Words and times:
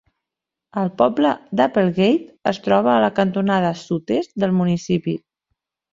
El 0.83 0.87
poble 1.01 1.33
d'Applegate 1.59 2.51
es 2.53 2.61
troba 2.69 2.91
a 2.95 3.03
la 3.07 3.11
cantonada 3.21 3.73
sud-est 3.83 4.35
del 4.45 4.57
municipi. 4.63 5.15